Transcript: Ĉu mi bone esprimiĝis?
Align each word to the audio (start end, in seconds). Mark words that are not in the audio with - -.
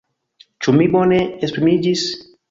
Ĉu 0.65 0.73
mi 0.77 0.87
bone 0.95 1.19
esprimiĝis? 1.49 2.07